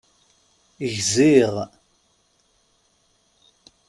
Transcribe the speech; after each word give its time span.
Gziɣ. 0.93 1.53